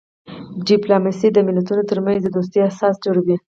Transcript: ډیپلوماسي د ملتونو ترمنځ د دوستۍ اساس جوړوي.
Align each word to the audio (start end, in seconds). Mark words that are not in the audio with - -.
ډیپلوماسي 0.67 1.27
د 1.33 1.37
ملتونو 1.47 1.83
ترمنځ 1.89 2.19
د 2.23 2.27
دوستۍ 2.35 2.59
اساس 2.69 2.95
جوړوي. 3.05 3.37